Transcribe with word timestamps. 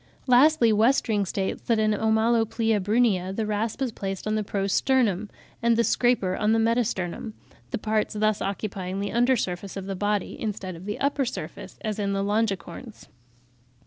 Lastly, 0.25 0.73
Westring 0.73 1.27
states 1.27 1.61
that 1.61 1.77
in 1.77 1.91
Omaloplia 1.91 2.81
brunnea 2.81 3.31
the 3.35 3.45
rasp 3.45 3.83
is 3.83 3.91
placed 3.91 4.25
on 4.25 4.33
the 4.33 4.43
pro 4.43 4.65
sternum, 4.65 5.29
and 5.61 5.77
the 5.77 5.83
scraper 5.83 6.35
on 6.35 6.53
the 6.53 6.57
meta 6.59 6.83
sternum, 6.83 7.35
the 7.69 7.77
parts 7.77 8.15
thus 8.15 8.41
occupying 8.41 8.99
the 8.99 9.11
under 9.11 9.35
surface 9.35 9.77
of 9.77 9.85
the 9.85 9.95
body, 9.95 10.35
instead 10.41 10.75
of 10.75 10.85
the 10.85 10.99
upper 10.99 11.23
surface 11.23 11.77
as 11.81 11.99
in 11.99 12.13
the 12.13 12.23
Longicorns. 12.23 13.09